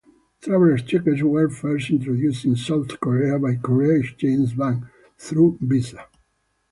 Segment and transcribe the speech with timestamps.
[0.41, 4.83] Travellers Cheques were first introduced in South Korea by Korea Exchange Bank,
[5.19, 6.07] through Visa.